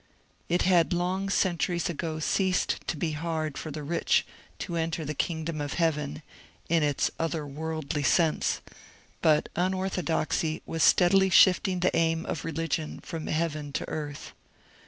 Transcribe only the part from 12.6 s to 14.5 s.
gion from heaven to earth.